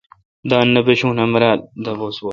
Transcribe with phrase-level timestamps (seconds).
[0.49, 1.59] دان نہ پشو میرال۔